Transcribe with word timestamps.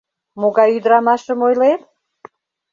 Могай 0.39 0.69
ӱдырамашым 0.77 1.39
ойлет? 1.47 1.81